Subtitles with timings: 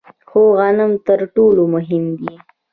[0.29, 2.33] خو غنم تر ټولو مهم دي.